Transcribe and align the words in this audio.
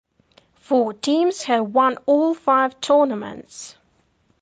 Four 0.55 0.93
teams 0.93 1.43
have 1.43 1.75
won 1.75 1.97
all 2.07 2.33
five 2.33 2.81
tournaments. 2.81 3.75